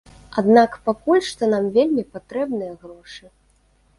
Аднак 0.41 0.71
пакуль 0.89 1.19
што 1.31 1.43
нам 1.53 1.67
вельмі 1.77 2.03
патрэбныя 2.15 2.73
грошы. 2.87 3.25